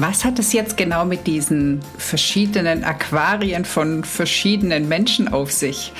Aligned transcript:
Was 0.00 0.24
hat 0.24 0.38
es 0.38 0.54
jetzt 0.54 0.78
genau 0.78 1.04
mit 1.04 1.26
diesen 1.26 1.82
verschiedenen 1.98 2.84
Aquarien 2.84 3.66
von 3.66 4.02
verschiedenen 4.02 4.88
Menschen 4.88 5.28
auf 5.28 5.52
sich? 5.52 5.92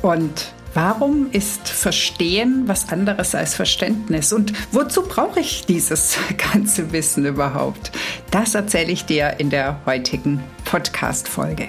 Und 0.00 0.54
warum 0.72 1.30
ist 1.32 1.68
Verstehen 1.68 2.62
was 2.66 2.88
anderes 2.88 3.34
als 3.34 3.54
Verständnis? 3.54 4.32
Und 4.32 4.54
wozu 4.72 5.02
brauche 5.02 5.40
ich 5.40 5.66
dieses 5.66 6.16
ganze 6.52 6.92
Wissen 6.92 7.26
überhaupt? 7.26 7.92
Das 8.30 8.54
erzähle 8.54 8.90
ich 8.90 9.04
dir 9.04 9.34
in 9.36 9.50
der 9.50 9.78
heutigen 9.84 10.42
Podcast-Folge. 10.64 11.68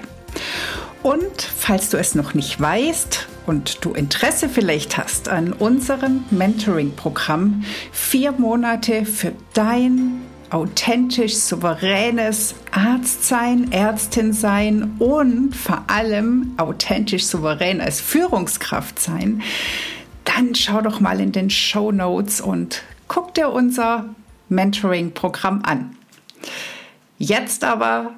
Und 1.01 1.41
falls 1.41 1.89
du 1.89 1.97
es 1.97 2.15
noch 2.15 2.33
nicht 2.33 2.61
weißt 2.61 3.27
und 3.45 3.83
du 3.83 3.91
Interesse 3.91 4.47
vielleicht 4.47 4.97
hast 4.97 5.27
an 5.27 5.51
unserem 5.51 6.23
Mentoring-Programm, 6.31 7.65
vier 7.91 8.31
Monate 8.31 9.03
für 9.05 9.33
dein 9.53 10.21
authentisch 10.53 11.35
souveränes 11.35 12.53
Arztsein, 12.71 13.71
Ärztin 13.71 14.33
sein 14.33 14.95
und 14.99 15.55
vor 15.55 15.83
allem 15.87 16.53
authentisch 16.57 17.25
souverän 17.25 17.81
als 17.81 17.99
Führungskraft 17.99 18.99
sein, 18.99 19.41
dann 20.25 20.53
schau 20.53 20.81
doch 20.81 20.99
mal 20.99 21.19
in 21.19 21.31
den 21.31 21.49
Show 21.49 21.91
Notes 21.91 22.39
und 22.39 22.83
guck 23.07 23.33
dir 23.33 23.49
unser 23.49 24.13
Mentoring-Programm 24.49 25.63
an. 25.63 25.97
Jetzt 27.17 27.63
aber 27.63 28.11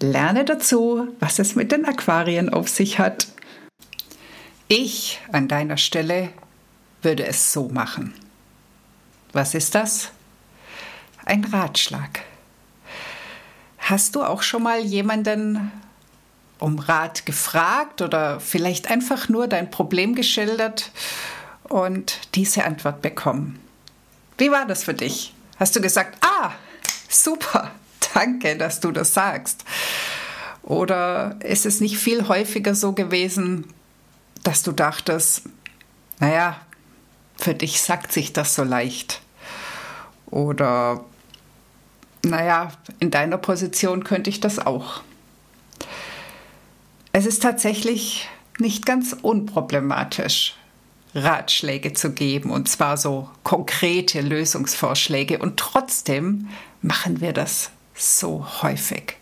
lerne 0.00 0.44
dazu, 0.44 1.08
was 1.20 1.38
es 1.38 1.54
mit 1.54 1.70
den 1.70 1.84
Aquarien 1.84 2.52
auf 2.52 2.68
sich 2.68 2.98
hat. 2.98 3.28
Ich 4.66 5.20
an 5.30 5.46
deiner 5.46 5.76
Stelle 5.76 6.30
würde 7.02 7.24
es 7.24 7.52
so 7.52 7.68
machen. 7.68 8.14
Was 9.32 9.54
ist 9.54 9.76
das? 9.76 10.10
Ein 11.26 11.44
Ratschlag. 11.44 12.22
Hast 13.78 14.16
du 14.16 14.22
auch 14.22 14.42
schon 14.42 14.62
mal 14.62 14.80
jemanden 14.80 15.70
um 16.58 16.78
Rat 16.78 17.26
gefragt 17.26 18.00
oder 18.00 18.40
vielleicht 18.40 18.90
einfach 18.90 19.28
nur 19.28 19.46
dein 19.46 19.70
Problem 19.70 20.14
geschildert 20.14 20.90
und 21.64 22.18
diese 22.34 22.64
Antwort 22.64 23.02
bekommen? 23.02 23.60
Wie 24.38 24.50
war 24.50 24.66
das 24.66 24.84
für 24.84 24.94
dich? 24.94 25.34
Hast 25.58 25.76
du 25.76 25.80
gesagt, 25.80 26.18
ah, 26.24 26.52
super, 27.08 27.72
danke, 28.14 28.56
dass 28.56 28.80
du 28.80 28.92
das 28.92 29.12
sagst? 29.12 29.64
Oder 30.62 31.36
ist 31.40 31.66
es 31.66 31.80
nicht 31.80 31.98
viel 31.98 32.28
häufiger 32.28 32.74
so 32.74 32.92
gewesen, 32.92 33.72
dass 34.42 34.62
du 34.62 34.72
dachtest, 34.72 35.42
naja, 36.18 36.60
für 37.36 37.54
dich 37.54 37.80
sagt 37.82 38.12
sich 38.12 38.32
das 38.32 38.54
so 38.54 38.64
leicht? 38.64 39.20
Oder 40.26 41.04
naja, 42.28 42.72
in 42.98 43.10
deiner 43.10 43.38
Position 43.38 44.04
könnte 44.04 44.30
ich 44.30 44.40
das 44.40 44.58
auch. 44.58 45.02
Es 47.12 47.26
ist 47.26 47.42
tatsächlich 47.42 48.28
nicht 48.58 48.84
ganz 48.84 49.16
unproblematisch, 49.20 50.54
Ratschläge 51.14 51.94
zu 51.94 52.12
geben, 52.12 52.50
und 52.50 52.68
zwar 52.68 52.96
so 52.96 53.30
konkrete 53.42 54.20
Lösungsvorschläge. 54.20 55.38
Und 55.38 55.56
trotzdem 55.56 56.48
machen 56.82 57.20
wir 57.20 57.32
das 57.32 57.70
so 57.94 58.46
häufig. 58.62 59.16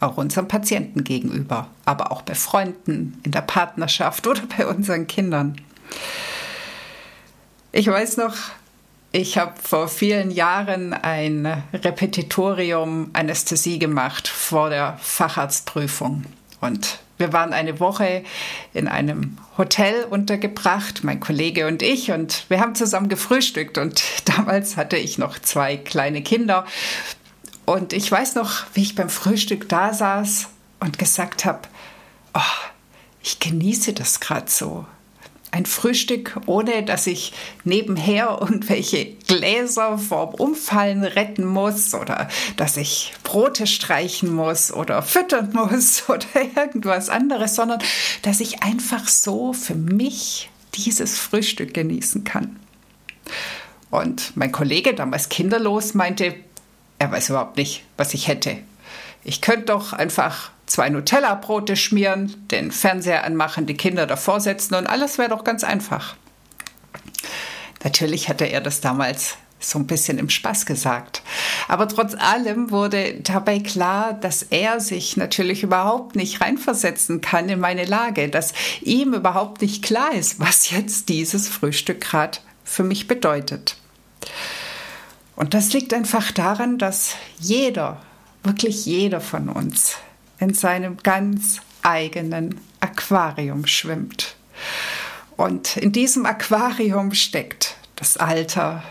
Auch 0.00 0.16
unseren 0.16 0.48
Patienten 0.48 1.04
gegenüber, 1.04 1.68
aber 1.84 2.10
auch 2.10 2.22
bei 2.22 2.34
Freunden, 2.34 3.20
in 3.22 3.30
der 3.30 3.42
Partnerschaft 3.42 4.26
oder 4.26 4.42
bei 4.56 4.66
unseren 4.66 5.06
Kindern. 5.06 5.56
Ich 7.72 7.86
weiß 7.86 8.16
noch, 8.16 8.34
ich 9.12 9.38
habe 9.38 9.54
vor 9.60 9.88
vielen 9.88 10.30
Jahren 10.30 10.92
ein 10.92 11.64
Repetitorium 11.72 13.10
Anästhesie 13.12 13.78
gemacht 13.78 14.28
vor 14.28 14.70
der 14.70 14.98
Facharztprüfung. 15.00 16.24
Und 16.60 17.00
wir 17.18 17.32
waren 17.32 17.52
eine 17.52 17.80
Woche 17.80 18.24
in 18.72 18.86
einem 18.86 19.36
Hotel 19.58 20.04
untergebracht, 20.04 21.02
mein 21.02 21.18
Kollege 21.18 21.66
und 21.66 21.82
ich, 21.82 22.12
und 22.12 22.44
wir 22.48 22.60
haben 22.60 22.74
zusammen 22.74 23.08
gefrühstückt. 23.08 23.78
Und 23.78 24.02
damals 24.26 24.76
hatte 24.76 24.96
ich 24.96 25.18
noch 25.18 25.38
zwei 25.38 25.76
kleine 25.76 26.22
Kinder. 26.22 26.64
Und 27.66 27.92
ich 27.92 28.10
weiß 28.10 28.36
noch, 28.36 28.64
wie 28.74 28.82
ich 28.82 28.94
beim 28.94 29.10
Frühstück 29.10 29.68
da 29.68 29.92
saß 29.92 30.48
und 30.78 30.98
gesagt 30.98 31.44
habe, 31.44 31.62
oh, 32.34 32.40
ich 33.22 33.40
genieße 33.40 33.92
das 33.92 34.20
gerade 34.20 34.50
so 34.50 34.86
ein 35.50 35.66
Frühstück, 35.66 36.40
ohne 36.46 36.84
dass 36.84 37.06
ich 37.06 37.32
nebenher 37.64 38.38
irgendwelche 38.40 39.06
Gläser 39.26 39.98
vorm 39.98 40.34
Umfallen 40.34 41.04
retten 41.04 41.46
muss 41.46 41.94
oder 41.94 42.28
dass 42.56 42.76
ich 42.76 43.12
Brote 43.22 43.66
streichen 43.66 44.34
muss 44.34 44.72
oder 44.72 45.02
füttern 45.02 45.50
muss 45.54 46.08
oder 46.08 46.26
irgendwas 46.56 47.08
anderes, 47.08 47.54
sondern 47.54 47.80
dass 48.22 48.40
ich 48.40 48.62
einfach 48.62 49.08
so 49.08 49.52
für 49.52 49.74
mich 49.74 50.50
dieses 50.74 51.18
Frühstück 51.18 51.74
genießen 51.74 52.24
kann. 52.24 52.60
Und 53.90 54.36
mein 54.36 54.52
Kollege, 54.52 54.94
damals 54.94 55.28
kinderlos, 55.28 55.94
meinte, 55.94 56.34
er 56.98 57.10
weiß 57.10 57.30
überhaupt 57.30 57.56
nicht, 57.56 57.82
was 57.96 58.14
ich 58.14 58.28
hätte. 58.28 58.58
Ich 59.24 59.40
könnte 59.40 59.66
doch 59.66 59.92
einfach 59.92 60.52
zwei 60.70 60.88
Nutella-Brote 60.88 61.76
schmieren, 61.76 62.46
den 62.48 62.70
Fernseher 62.70 63.24
anmachen, 63.24 63.66
die 63.66 63.76
Kinder 63.76 64.06
davor 64.06 64.40
setzen 64.40 64.76
und 64.76 64.86
alles 64.86 65.18
wäre 65.18 65.28
doch 65.28 65.42
ganz 65.42 65.64
einfach. 65.64 66.14
Natürlich 67.82 68.28
hatte 68.28 68.44
er 68.44 68.60
das 68.60 68.80
damals 68.80 69.36
so 69.58 69.78
ein 69.78 69.86
bisschen 69.86 70.18
im 70.18 70.30
Spaß 70.30 70.64
gesagt. 70.64 71.22
Aber 71.68 71.88
trotz 71.88 72.14
allem 72.14 72.70
wurde 72.70 73.20
dabei 73.20 73.58
klar, 73.58 74.14
dass 74.14 74.42
er 74.44 74.80
sich 74.80 75.16
natürlich 75.16 75.64
überhaupt 75.64 76.16
nicht 76.16 76.40
reinversetzen 76.40 77.20
kann 77.20 77.48
in 77.48 77.60
meine 77.60 77.84
Lage, 77.84 78.28
dass 78.28 78.54
ihm 78.80 79.12
überhaupt 79.12 79.60
nicht 79.60 79.84
klar 79.84 80.12
ist, 80.12 80.38
was 80.38 80.70
jetzt 80.70 81.08
dieses 81.08 81.48
Frühstück 81.48 82.00
gerade 82.00 82.38
für 82.64 82.84
mich 82.84 83.08
bedeutet. 83.08 83.76
Und 85.34 85.52
das 85.52 85.72
liegt 85.72 85.92
einfach 85.92 86.30
daran, 86.32 86.78
dass 86.78 87.16
jeder, 87.38 88.00
wirklich 88.44 88.86
jeder 88.86 89.20
von 89.20 89.48
uns 89.48 89.96
in 90.40 90.54
seinem 90.54 90.96
ganz 90.96 91.60
eigenen 91.82 92.60
Aquarium 92.80 93.66
schwimmt. 93.66 94.36
Und 95.36 95.76
in 95.76 95.92
diesem 95.92 96.26
Aquarium 96.26 97.14
steckt 97.14 97.76
das 97.96 98.16
Alter, 98.16 98.82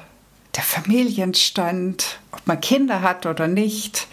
der 0.56 0.64
Familienstand, 0.64 2.20
ob 2.32 2.48
man 2.48 2.62
Kinder 2.62 3.02
hat 3.02 3.26
oder 3.26 3.48
nicht, 3.48 4.08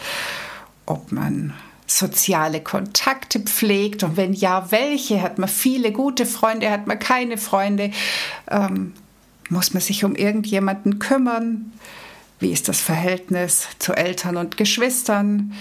ob 0.84 1.12
man 1.12 1.54
soziale 1.86 2.60
Kontakte 2.60 3.40
pflegt 3.40 4.02
und 4.02 4.16
wenn 4.16 4.32
ja, 4.32 4.70
welche? 4.70 5.22
Hat 5.22 5.38
man 5.38 5.48
viele 5.48 5.92
gute 5.92 6.26
Freunde, 6.26 6.70
hat 6.70 6.86
man 6.86 6.98
keine 6.98 7.38
Freunde? 7.38 7.92
Ähm, 8.50 8.92
muss 9.48 9.72
man 9.72 9.80
sich 9.80 10.04
um 10.04 10.16
irgendjemanden 10.16 10.98
kümmern? 10.98 11.72
Wie 12.40 12.52
ist 12.52 12.68
das 12.68 12.80
Verhältnis 12.80 13.68
zu 13.78 13.94
Eltern 13.94 14.36
und 14.36 14.56
Geschwistern? 14.56 15.54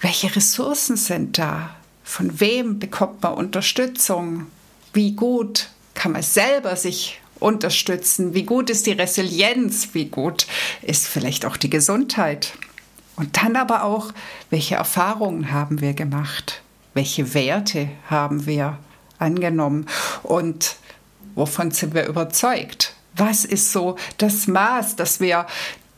Welche 0.00 0.34
Ressourcen 0.34 0.96
sind 0.96 1.38
da? 1.38 1.70
Von 2.04 2.40
wem 2.40 2.78
bekommt 2.78 3.22
man 3.22 3.34
Unterstützung? 3.34 4.46
Wie 4.92 5.12
gut 5.12 5.68
kann 5.94 6.12
man 6.12 6.22
selber 6.22 6.76
sich 6.76 7.20
unterstützen? 7.40 8.34
Wie 8.34 8.44
gut 8.44 8.70
ist 8.70 8.86
die 8.86 8.92
Resilienz? 8.92 9.90
Wie 9.92 10.06
gut 10.06 10.46
ist 10.82 11.06
vielleicht 11.06 11.44
auch 11.44 11.56
die 11.56 11.70
Gesundheit? 11.70 12.52
Und 13.16 13.42
dann 13.42 13.56
aber 13.56 13.82
auch, 13.84 14.12
welche 14.50 14.76
Erfahrungen 14.76 15.50
haben 15.50 15.80
wir 15.80 15.94
gemacht? 15.94 16.62
Welche 16.94 17.34
Werte 17.34 17.88
haben 18.08 18.46
wir 18.46 18.78
angenommen? 19.18 19.86
Und 20.22 20.76
wovon 21.34 21.70
sind 21.70 21.94
wir 21.94 22.06
überzeugt? 22.06 22.94
Was 23.16 23.44
ist 23.46 23.72
so 23.72 23.96
das 24.18 24.46
Maß, 24.46 24.96
das 24.96 25.20
wir 25.20 25.46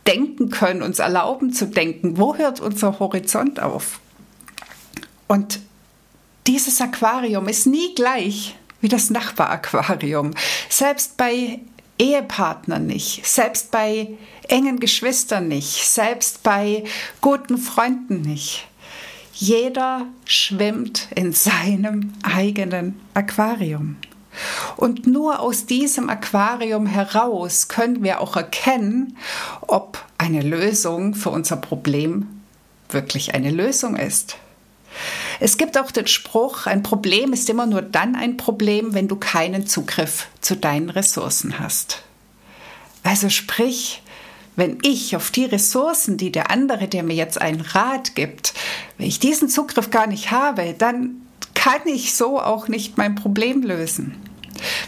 denken 0.09 0.49
können, 0.49 0.83
uns 0.83 0.99
erlauben 0.99 1.53
zu 1.53 1.67
denken. 1.67 2.17
Wo 2.17 2.35
hört 2.35 2.61
unser 2.61 2.99
Horizont 2.99 3.61
auf? 3.61 4.01
Und 5.27 5.61
dieses 6.47 6.81
Aquarium 6.81 7.47
ist 7.47 7.67
nie 7.67 7.95
gleich 7.95 8.57
wie 8.81 8.89
das 8.89 9.11
Nachbaraquarium. 9.11 10.31
Selbst 10.71 11.19
bei 11.19 11.61
Ehepartner 11.99 12.79
nicht, 12.79 13.27
selbst 13.27 13.71
bei 13.71 14.17
engen 14.49 14.81
Geschwistern 14.81 15.49
nicht, 15.49 15.85
selbst 15.87 16.43
bei 16.43 16.85
guten 17.21 17.59
Freunden 17.59 18.23
nicht. 18.23 18.67
Jeder 19.35 20.07
schwimmt 20.25 21.09
in 21.15 21.33
seinem 21.33 22.15
eigenen 22.23 22.99
Aquarium. 23.15 23.97
Und 24.76 25.06
nur 25.06 25.40
aus 25.40 25.67
diesem 25.67 26.08
Aquarium 26.11 26.87
heraus 26.87 27.69
können 27.69 28.02
wir 28.02 28.20
auch 28.20 28.37
erkennen, 28.37 29.17
ob 29.62 30.05
eine 30.19 30.43
Lösung 30.43 31.14
für 31.14 31.31
unser 31.31 31.56
Problem 31.56 32.29
wirklich 32.90 33.35
eine 33.35 33.50
Lösung 33.50 33.96
ist. 33.96 34.37
Es 35.40 35.56
gibt 35.56 35.79
auch 35.79 35.90
den 35.90 36.06
Spruch, 36.06 36.67
ein 36.67 36.82
Problem 36.82 37.32
ist 37.32 37.49
immer 37.49 37.67
nur 37.67 37.82
dann 37.82 38.17
ein 38.17 38.37
Problem, 38.37 38.94
wenn 38.94 39.08
du 39.08 39.17
keinen 39.17 39.67
Zugriff 39.67 40.26
zu 40.40 40.56
deinen 40.56 40.90
Ressourcen 40.90 41.58
hast. 41.58 42.02
Also 43.05 43.29
sprich, 43.29 44.02
wenn 44.56 44.79
ich 44.82 45.14
auf 45.14 45.31
die 45.31 45.44
Ressourcen, 45.44 46.17
die 46.17 46.32
der 46.32 46.50
andere, 46.50 46.88
der 46.88 47.05
mir 47.05 47.14
jetzt 47.14 47.40
einen 47.40 47.61
Rat 47.61 48.17
gibt, 48.17 48.55
wenn 48.96 49.06
ich 49.06 49.20
diesen 49.20 49.49
Zugriff 49.49 49.90
gar 49.90 50.08
nicht 50.08 50.32
habe, 50.32 50.75
dann 50.76 51.23
kann 51.55 51.87
ich 51.87 52.14
so 52.14 52.40
auch 52.40 52.67
nicht 52.67 52.99
mein 52.99 53.14
Problem 53.14 53.62
lösen. 53.62 54.17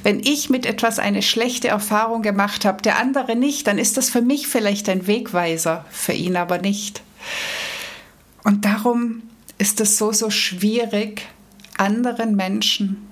Wenn 0.03 0.21
ich 0.21 0.51
mit 0.51 0.67
etwas 0.67 0.99
eine 0.99 1.23
schlechte 1.23 1.69
Erfahrung 1.69 2.23
gemacht 2.23 2.65
habe, 2.65 2.83
der 2.83 2.99
andere 2.99 3.37
nicht, 3.37 3.67
dann 3.67 3.79
ist 3.79 3.97
das 3.97 4.11
für 4.11 4.23
mich 4.23 4.49
vielleicht 4.49 4.89
ein 4.89 5.07
Wegweiser, 5.07 5.85
für 5.91 6.13
ihn 6.13 6.37
aber 6.37 6.59
nicht. 6.59 7.03
Und 8.45 8.65
darum 8.65 9.23
ist 9.59 9.81
es 9.81 9.99
so, 9.99 10.13
so 10.13 10.31
schwierig, 10.31 11.23
anderen 11.77 12.37
Menschen 12.37 13.07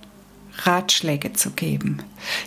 Ratschläge 0.63 1.33
zu 1.33 1.51
geben. 1.51 2.03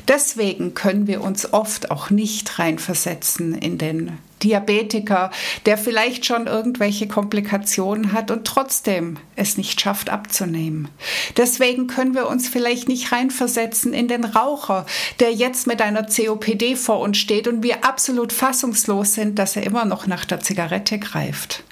Deswegen 0.08 0.74
können 0.74 1.08
wir 1.08 1.22
uns 1.22 1.54
oft 1.54 1.92
auch 1.92 2.10
nicht 2.10 2.60
reinversetzen 2.60 3.54
in 3.54 3.78
den 3.78 4.18
Diabetiker, 4.44 5.32
der 5.66 5.78
vielleicht 5.78 6.26
schon 6.26 6.48
irgendwelche 6.48 7.08
Komplikationen 7.08 8.14
hat 8.14 8.32
und 8.32 8.46
trotzdem 8.46 9.18
es 9.36 9.58
nicht 9.58 9.82
schafft 9.82 10.10
abzunehmen. 10.10 10.90
Deswegen 11.38 11.88
können 11.88 12.16
wir 12.16 12.28
uns 12.28 12.50
vielleicht 12.50 12.88
nicht 12.88 13.12
reinversetzen 13.12 13.94
in 13.94 14.08
den 14.08 14.26
Raucher, 14.26 14.86
der 15.20 15.34
jetzt 15.34 15.68
mit 15.68 15.82
einer 15.82 16.04
COPD 16.04 16.76
vor 16.76 17.00
uns 17.00 17.18
steht 17.18 17.48
und 17.48 17.64
wir 17.64 17.86
absolut 17.86 18.34
fassungslos 18.34 19.14
sind, 19.14 19.40
dass 19.40 19.56
er 19.56 19.64
immer 19.64 19.86
noch 19.86 20.08
nach 20.08 20.26
der 20.26 20.40
Zigarette 20.40 21.00
greift. 21.00 21.64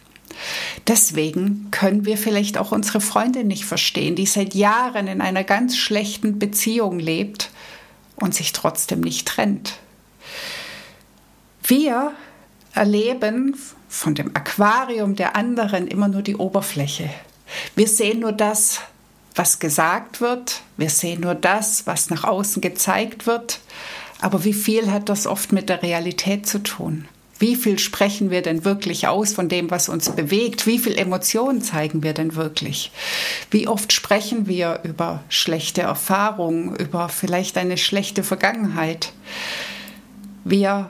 Deswegen 0.88 1.68
können 1.71 2.06
wir 2.06 2.18
vielleicht 2.18 2.57
auch 2.57 2.71
unsere 2.71 3.01
Freundin 3.01 3.48
nicht 3.48 3.66
verstehen, 3.66 4.16
die 4.16 4.25
seit 4.25 4.56
Jahren 4.56 5.07
in 5.07 5.21
einer 5.21 5.44
ganz 5.44 5.77
schlechten 5.77 6.39
Beziehung 6.39 7.00
lebt 7.00 7.51
und 8.16 8.33
sich 8.33 8.54
trotzdem 8.54 9.01
nicht 9.01 9.27
trennt. 9.27 9.77
Wir 11.63 12.13
erleben 12.80 13.56
von 13.90 14.16
dem 14.16 14.36
Aquarium 14.36 15.16
der 15.16 15.36
anderen 15.36 15.88
immer 15.88 16.08
nur 16.08 16.22
die 16.22 16.38
Oberfläche. 16.38 17.10
Wir 17.76 17.88
sehen 17.88 18.22
nur 18.22 18.31
das, 18.31 18.80
was 19.36 19.60
gesagt 19.60 20.22
wird, 20.22 20.62
wir 20.78 20.90
sehen 20.90 21.22
nur 21.22 21.36
das, 21.36 21.86
was 21.88 22.10
nach 22.10 22.24
außen 22.24 22.62
gezeigt 22.62 23.28
wird, 23.28 23.60
aber 24.22 24.44
wie 24.46 24.54
viel 24.54 24.92
hat 24.92 25.10
das 25.10 25.28
oft 25.28 25.52
mit 25.52 25.70
der 25.70 25.84
Realität 25.84 26.48
zu 26.48 26.60
tun? 26.60 27.06
Wie 27.38 27.56
viel 27.56 27.80
sprechen 27.80 28.31
wir 28.31 28.42
denn 28.42 28.66
wirklich 28.66 29.08
aus 29.08 29.34
von 29.34 29.48
dem, 29.48 29.72
was 29.72 29.88
uns 29.88 30.10
bewegt? 30.10 30.68
Wie 30.68 30.78
viel 30.78 30.98
Emotionen 30.98 31.62
zeigen 31.62 32.04
wir 32.04 32.14
denn 32.14 32.36
wirklich? 32.36 32.92
Wie 33.50 33.68
oft 33.68 33.94
sprechen 33.94 34.48
wir 34.48 34.81
über 34.84 35.24
schlechte 35.30 35.81
Erfahrungen, 35.81 36.76
über 36.76 37.08
vielleicht 37.08 37.58
eine 37.58 37.78
schlechte 37.78 38.24
Vergangenheit? 38.24 39.14
Wir 40.44 40.90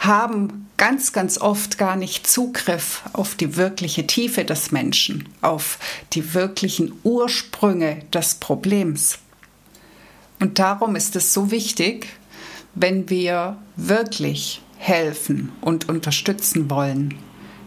haben 0.00 0.68
ganz, 0.76 1.12
ganz 1.12 1.38
oft 1.38 1.78
gar 1.78 1.96
nicht 1.96 2.26
Zugriff 2.26 3.02
auf 3.12 3.34
die 3.34 3.56
wirkliche 3.56 4.06
Tiefe 4.06 4.44
des 4.44 4.70
Menschen, 4.70 5.28
auf 5.40 5.78
die 6.12 6.34
wirklichen 6.34 6.92
Ursprünge 7.02 8.02
des 8.12 8.36
Problems. 8.36 9.18
Und 10.40 10.58
darum 10.58 10.94
ist 10.94 11.16
es 11.16 11.34
so 11.34 11.50
wichtig, 11.50 12.08
wenn 12.74 13.10
wir 13.10 13.58
wirklich 13.76 14.62
helfen 14.76 15.50
und 15.60 15.88
unterstützen 15.88 16.70
wollen, 16.70 17.14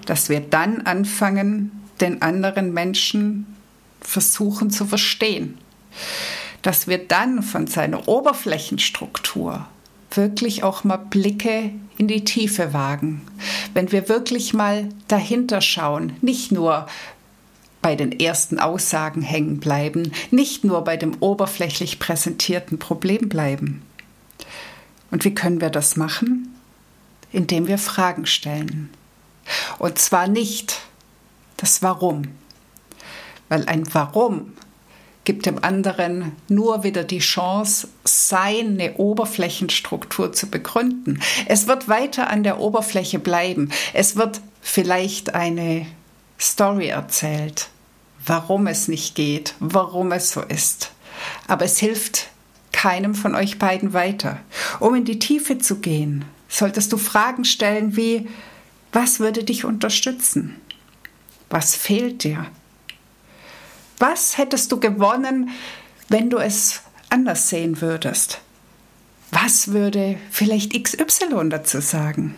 dass 0.06 0.30
wir 0.30 0.40
dann 0.40 0.82
anfangen, 0.82 1.72
den 2.00 2.22
anderen 2.22 2.74
Menschen 2.74 3.46
versuchen 4.00 4.72
zu 4.72 4.86
verstehen, 4.86 5.58
dass 6.62 6.88
wir 6.88 6.98
dann 6.98 7.44
von 7.44 7.68
seiner 7.68 8.08
Oberflächenstruktur 8.08 9.68
wirklich 10.18 10.64
auch 10.64 10.84
mal 10.84 10.98
Blicke 10.98 11.72
in 11.98 12.08
die 12.08 12.24
Tiefe 12.24 12.74
wagen, 12.74 13.22
wenn 13.74 13.92
wir 13.92 14.10
wirklich 14.10 14.54
mal 14.54 14.90
dahinter 15.08 15.62
schauen, 15.62 16.14
nicht 16.22 16.52
nur 16.52 16.88
bei 17.82 17.96
den 17.96 18.20
ersten 18.20 18.60
Aussagen 18.60 19.22
hängen 19.22 19.60
bleiben, 19.60 20.12
nicht 20.30 20.64
nur 20.64 20.84
bei 20.84 20.98
dem 20.98 21.16
oberflächlich 21.20 22.00
präsentierten 22.00 22.78
Problem 22.80 23.28
bleiben. 23.30 23.82
Und 25.10 25.26
wie 25.26 25.34
können 25.34 25.62
wir 25.62 25.70
das 25.70 25.98
machen? 25.98 26.52
indem 27.32 27.68
wir 27.68 27.78
Fragen 27.78 28.26
stellen. 28.26 28.90
Und 29.80 30.00
zwar 30.00 30.28
nicht 30.28 30.82
das 31.58 31.82
Warum, 31.82 32.24
weil 33.50 33.66
ein 33.66 33.94
Warum 33.94 34.54
gibt 35.24 35.46
dem 35.46 35.64
anderen 35.64 36.32
nur 36.48 36.84
wieder 36.84 37.04
die 37.04 37.20
Chance, 37.20 37.88
seine 38.04 38.96
Oberflächenstruktur 38.96 40.34
zu 40.34 40.50
begründen. 40.50 41.22
Es 41.48 41.68
wird 41.68 41.88
weiter 41.88 42.30
an 42.30 42.44
der 42.44 42.60
Oberfläche 42.60 43.20
bleiben. 43.20 43.72
Es 43.94 44.16
wird 44.16 44.42
vielleicht 44.62 45.36
eine 45.36 45.86
Story 46.40 46.88
erzählt, 46.88 47.70
warum 48.26 48.68
es 48.68 48.88
nicht 48.88 49.16
geht, 49.16 49.54
warum 49.60 50.12
es 50.12 50.32
so 50.32 50.42
ist. 50.42 50.92
Aber 51.48 51.66
es 51.66 51.78
hilft 51.78 52.30
keinem 52.72 53.14
von 53.14 53.36
euch 53.36 53.60
beiden 53.60 53.94
weiter. 53.94 54.40
Um 54.80 54.96
in 54.96 55.06
die 55.06 55.20
Tiefe 55.20 55.60
zu 55.60 55.78
gehen, 55.78 56.26
solltest 56.50 56.92
du 56.92 56.98
Fragen 56.98 57.46
stellen 57.46 57.96
wie, 57.96 58.28
was 58.92 59.20
würde 59.20 59.44
dich 59.44 59.66
unterstützen? 59.66 60.56
Was 61.50 61.76
fehlt 61.76 62.24
dir? 62.24 62.48
Was 64.02 64.40
hättest 64.40 64.72
du 64.72 64.80
gewonnen, 64.80 65.52
wenn 66.10 66.32
du 66.32 66.40
es 66.40 66.82
anders 67.10 67.50
sehen 67.50 67.82
würdest? 67.82 68.42
Was 69.30 69.68
würde 69.74 70.18
vielleicht 70.32 70.74
XY 70.74 71.50
dazu 71.50 71.82
sagen? 71.82 72.34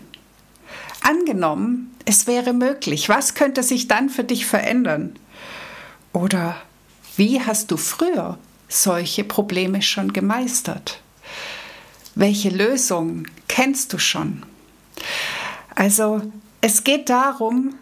Angenommen, 0.99 1.95
es 2.03 2.27
wäre 2.27 2.51
möglich, 2.51 3.07
was 3.07 3.33
könnte 3.33 3.63
sich 3.63 3.87
dann 3.87 4.09
für 4.09 4.25
dich 4.25 4.45
verändern? 4.45 5.15
Oder 6.11 6.57
wie 7.15 7.39
hast 7.39 7.71
du 7.71 7.77
früher 7.77 8.37
solche 8.67 9.23
Probleme 9.23 9.81
schon 9.81 10.11
gemeistert? 10.11 10.99
Welche 12.13 12.49
Lösung 12.49 13.25
kennst 13.47 13.93
du 13.93 13.99
schon? 13.99 14.43
Also 15.75 16.21
es 16.59 16.83
geht 16.83 17.09
darum, 17.09 17.75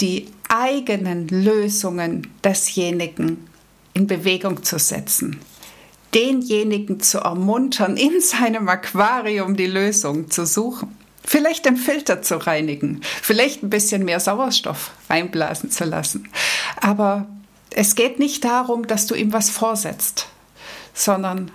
die 0.00 0.28
eigenen 0.52 1.28
Lösungen 1.28 2.30
desjenigen 2.44 3.48
in 3.94 4.06
Bewegung 4.06 4.62
zu 4.62 4.78
setzen, 4.78 5.40
denjenigen 6.14 7.00
zu 7.00 7.18
ermuntern, 7.18 7.96
in 7.96 8.20
seinem 8.20 8.68
Aquarium 8.68 9.56
die 9.56 9.66
Lösung 9.66 10.30
zu 10.30 10.44
suchen. 10.46 10.96
Vielleicht 11.24 11.64
den 11.64 11.76
Filter 11.76 12.20
zu 12.20 12.36
reinigen, 12.36 13.00
vielleicht 13.22 13.62
ein 13.62 13.70
bisschen 13.70 14.04
mehr 14.04 14.20
Sauerstoff 14.20 14.90
einblasen 15.08 15.70
zu 15.70 15.84
lassen. 15.84 16.28
Aber 16.80 17.26
es 17.70 17.94
geht 17.94 18.18
nicht 18.18 18.44
darum, 18.44 18.86
dass 18.86 19.06
du 19.06 19.14
ihm 19.14 19.32
was 19.32 19.48
vorsetzt, 19.48 20.26
sondern 20.92 21.50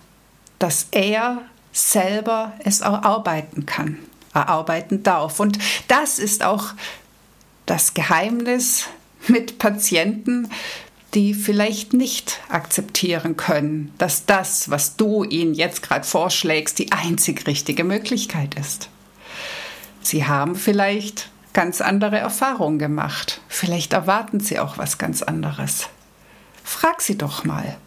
dass 0.57 0.87
er 0.91 1.43
selber 1.71 2.53
es 2.59 2.81
erarbeiten 2.81 3.65
kann, 3.67 3.99
erarbeiten 4.33 5.03
darf. 5.03 5.39
Und 5.39 5.59
das 5.87 6.17
ist 6.17 6.43
auch 6.43 6.73
das 7.67 7.93
Geheimnis 7.93 8.87
mit 9.27 9.59
Patienten, 9.59 10.49
die 11.13 11.35
vielleicht 11.35 11.93
nicht 11.93 12.39
akzeptieren 12.49 13.37
können, 13.37 13.93
dass 13.99 14.25
das, 14.25 14.71
was 14.71 14.97
du 14.97 15.23
ihnen 15.23 15.53
jetzt 15.53 15.83
gerade 15.83 16.05
vorschlägst, 16.05 16.79
die 16.79 16.91
einzig 16.91 17.45
richtige 17.45 17.83
Möglichkeit 17.83 18.55
ist. 18.55 18.89
Sie 20.01 20.25
haben 20.25 20.55
vielleicht 20.55 21.29
ganz 21.53 21.81
andere 21.81 22.17
Erfahrungen 22.17 22.79
gemacht. 22.79 23.41
Vielleicht 23.47 23.93
erwarten 23.93 24.39
sie 24.39 24.59
auch 24.59 24.79
was 24.79 24.97
ganz 24.97 25.21
anderes. 25.21 25.87
Frag 26.63 27.01
sie 27.01 27.17
doch 27.17 27.45
mal 27.45 27.77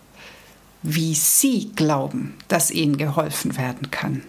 wie 0.82 1.14
Sie 1.14 1.72
glauben, 1.74 2.36
dass 2.48 2.70
Ihnen 2.70 2.96
geholfen 2.96 3.56
werden 3.56 3.90
kann. 3.90 4.22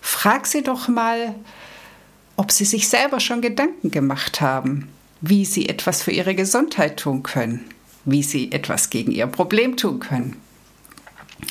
Frag 0.00 0.46
Sie 0.46 0.62
doch 0.62 0.88
mal, 0.88 1.34
ob 2.36 2.52
Sie 2.52 2.64
sich 2.64 2.88
selber 2.88 3.20
schon 3.20 3.40
Gedanken 3.40 3.90
gemacht 3.90 4.40
haben, 4.40 4.88
wie 5.20 5.44
Sie 5.44 5.68
etwas 5.68 6.02
für 6.02 6.10
Ihre 6.10 6.34
Gesundheit 6.34 6.98
tun 6.98 7.22
können, 7.22 7.64
wie 8.04 8.22
Sie 8.22 8.52
etwas 8.52 8.90
gegen 8.90 9.12
Ihr 9.12 9.26
Problem 9.26 9.76
tun 9.76 10.00
können. 10.00 10.36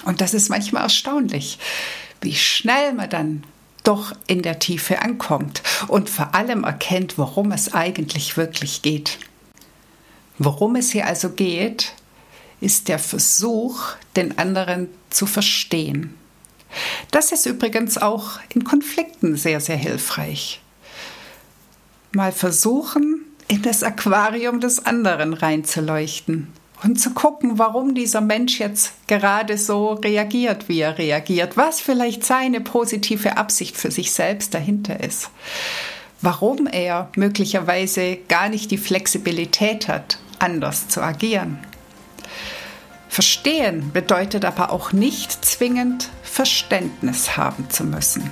Und 0.06 0.22
das 0.22 0.34
ist 0.34 0.50
manchmal 0.50 0.84
erstaunlich, 0.84 1.60
wie 2.22 2.36
schnell 2.36 2.94
man 2.94 3.10
dann 3.10 3.44
doch 3.84 4.14
in 4.28 4.42
der 4.42 4.60
Tiefe 4.60 5.02
ankommt 5.02 5.64
und 5.88 6.10
vor 6.10 6.36
allem 6.36 6.64
erkennt, 6.64 7.18
worum 7.18 7.52
es 7.52 7.74
eigentlich 7.74 8.38
wirklich 8.38 8.82
geht. 8.82 9.18
Worum 10.38 10.76
es 10.76 10.92
hier 10.92 11.08
also 11.08 11.32
geht, 11.32 11.94
ist 12.62 12.88
der 12.88 13.00
Versuch, 13.00 13.82
den 14.16 14.38
anderen 14.38 14.88
zu 15.10 15.26
verstehen. 15.26 16.16
Das 17.10 17.32
ist 17.32 17.46
übrigens 17.46 17.98
auch 17.98 18.40
in 18.54 18.64
Konflikten 18.64 19.36
sehr, 19.36 19.60
sehr 19.60 19.78
hilfreich. 19.78 20.62
Mal 22.14 22.32
versuchen, 22.34 23.26
in 23.48 23.62
das 23.62 23.84
Aquarium 23.84 24.60
des 24.60 24.86
anderen 24.86 25.34
reinzuleuchten 25.34 26.48
und 26.84 27.00
zu 27.00 27.12
gucken, 27.12 27.58
warum 27.58 27.96
dieser 27.96 28.22
Mensch 28.22 28.60
jetzt 28.60 29.08
gerade 29.08 29.58
so 29.58 29.94
reagiert, 29.94 30.68
wie 30.68 30.80
er 30.80 30.98
reagiert, 30.98 31.56
was 31.56 31.80
vielleicht 31.80 32.26
seine 32.26 32.60
positive 32.60 33.38
Absicht 33.38 33.78
für 33.78 33.92
sich 33.92 34.12
selbst 34.12 34.54
dahinter 34.54 35.00
ist, 35.00 35.30
warum 36.22 36.68
er 36.68 37.10
möglicherweise 37.16 38.18
gar 38.28 38.50
nicht 38.50 38.72
die 38.72 38.78
Flexibilität 38.78 39.88
hat, 39.88 40.18
anders 40.40 40.88
zu 40.88 41.02
agieren. 41.02 41.60
Verstehen 43.08 43.92
bedeutet 43.94 44.46
aber 44.46 44.72
auch 44.72 44.92
nicht 44.92 45.46
zwingend 45.46 46.10
Verständnis 46.24 47.38
haben 47.38 47.70
zu 47.70 47.84
müssen. 47.84 48.30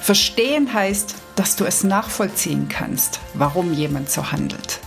Verstehen 0.00 0.72
heißt, 0.72 1.14
dass 1.40 1.56
du 1.56 1.64
es 1.64 1.84
nachvollziehen 1.84 2.68
kannst, 2.68 3.18
warum 3.32 3.72
jemand 3.72 4.10
so 4.10 4.30
handelt. 4.30 4.78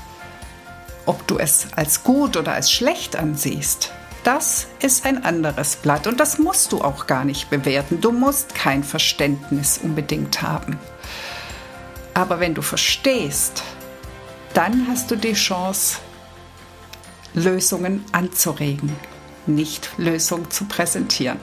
Ob 1.08 1.26
du 1.26 1.40
es 1.40 1.66
als 1.76 2.04
gut 2.04 2.38
oder 2.38 2.54
als 2.54 2.72
schlecht 2.72 3.16
ansiehst, 3.16 3.92
das 4.24 4.68
ist 4.80 5.04
ein 5.08 5.26
anderes 5.26 5.78
Blatt 5.78 6.06
und 6.06 6.20
das 6.20 6.38
musst 6.38 6.72
du 6.72 6.84
auch 6.84 7.08
gar 7.08 7.26
nicht 7.26 7.50
bewerten. 7.50 8.02
Du 8.02 8.12
musst 8.12 8.54
kein 8.54 8.84
Verständnis 8.84 9.80
unbedingt 9.82 10.44
haben. 10.44 10.78
Aber 12.14 12.40
wenn 12.40 12.54
du 12.54 12.62
verstehst, 12.62 13.64
dann 14.54 14.86
hast 14.88 15.10
du 15.10 15.16
die 15.16 15.34
Chance, 15.34 15.98
Lösungen 17.34 18.06
anzuregen, 18.12 18.96
nicht 19.48 19.90
Lösungen 19.98 20.52
zu 20.52 20.66
präsentieren. 20.66 21.40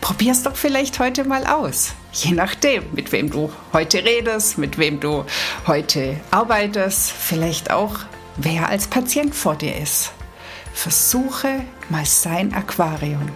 Probier 0.00 0.32
es 0.32 0.42
doch 0.42 0.56
vielleicht 0.56 0.98
heute 1.00 1.24
mal 1.24 1.44
aus. 1.44 1.92
Je 2.12 2.32
nachdem, 2.32 2.84
mit 2.92 3.12
wem 3.12 3.30
du 3.30 3.52
heute 3.72 4.04
redest, 4.04 4.58
mit 4.58 4.78
wem 4.78 4.98
du 4.98 5.24
heute 5.66 6.18
arbeitest, 6.30 7.12
vielleicht 7.12 7.70
auch 7.70 8.00
wer 8.36 8.68
als 8.68 8.88
Patient 8.88 9.34
vor 9.34 9.54
dir 9.54 9.76
ist. 9.76 10.12
Versuche 10.72 11.64
mal 11.88 12.04
sein 12.04 12.52
Aquarium 12.54 13.28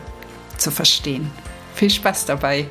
zu 0.57 0.71
verstehen. 0.71 1.31
Viel 1.75 1.91
Spaß 1.91 2.27
dabei. 2.27 2.67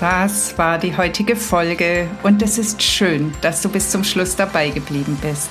Das 0.00 0.56
war 0.56 0.78
die 0.78 0.96
heutige 0.96 1.36
Folge 1.36 2.08
und 2.22 2.40
es 2.42 2.56
ist 2.56 2.82
schön, 2.82 3.34
dass 3.42 3.60
du 3.60 3.68
bis 3.68 3.90
zum 3.90 4.02
Schluss 4.02 4.34
dabei 4.34 4.70
geblieben 4.70 5.18
bist. 5.20 5.50